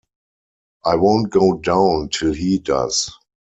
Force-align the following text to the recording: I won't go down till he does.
I 0.83 0.95
won't 0.95 1.29
go 1.29 1.57
down 1.57 2.09
till 2.09 2.33
he 2.33 2.57
does. 2.57 3.11